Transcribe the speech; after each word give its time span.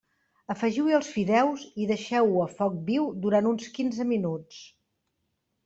Afegiu-hi 0.53 0.95
els 0.99 1.09
fideus 1.17 1.65
i 1.83 1.87
deixeu-ho 1.91 2.41
a 2.45 2.49
foc 2.55 2.81
viu 2.89 3.05
durant 3.29 3.53
uns 3.53 3.71
quinze 3.79 4.09
minuts. 4.17 4.67